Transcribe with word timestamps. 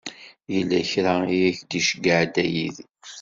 Yella 0.53 0.79
kra 0.91 1.13
i 1.37 1.37
ak-d-iceyyeɛ 1.49 2.19
Dda 2.25 2.45
Yidir. 2.53 2.97